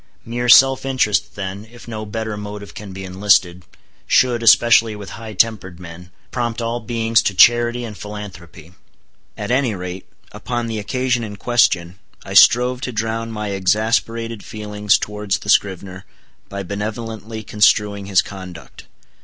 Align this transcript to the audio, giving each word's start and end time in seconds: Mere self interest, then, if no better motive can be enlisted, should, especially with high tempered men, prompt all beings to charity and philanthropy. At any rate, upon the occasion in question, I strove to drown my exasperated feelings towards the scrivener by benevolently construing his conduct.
Mere 0.25 0.49
self 0.49 0.83
interest, 0.83 1.35
then, 1.35 1.67
if 1.71 1.87
no 1.87 2.07
better 2.07 2.35
motive 2.35 2.73
can 2.73 2.91
be 2.91 3.03
enlisted, 3.03 3.63
should, 4.07 4.41
especially 4.41 4.95
with 4.95 5.11
high 5.11 5.33
tempered 5.35 5.79
men, 5.79 6.09
prompt 6.31 6.59
all 6.59 6.79
beings 6.79 7.21
to 7.21 7.35
charity 7.35 7.83
and 7.85 7.95
philanthropy. 7.95 8.73
At 9.37 9.51
any 9.51 9.75
rate, 9.75 10.07
upon 10.31 10.65
the 10.65 10.79
occasion 10.79 11.23
in 11.23 11.35
question, 11.35 11.99
I 12.25 12.33
strove 12.33 12.81
to 12.81 12.91
drown 12.91 13.31
my 13.31 13.49
exasperated 13.49 14.43
feelings 14.43 14.97
towards 14.97 15.37
the 15.37 15.49
scrivener 15.49 16.05
by 16.49 16.63
benevolently 16.63 17.43
construing 17.43 18.07
his 18.07 18.23
conduct. 18.23 18.85